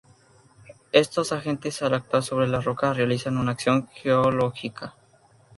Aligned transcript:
Estos 0.93 1.31
agentes, 1.31 1.83
al 1.83 1.93
actuar 1.93 2.23
sobre 2.23 2.47
las 2.47 2.65
rocas, 2.65 2.97
realizan 2.97 3.37
una 3.37 3.51
acción 3.51 3.87
geológica. 3.93 4.95